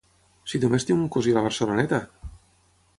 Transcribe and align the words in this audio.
Si 0.53 0.61
només 0.63 0.87
tinc 0.87 1.03
un 1.05 1.11
cosí 1.17 1.35
a 1.37 1.37
la 1.39 1.45
Barceloneta! 1.49 2.03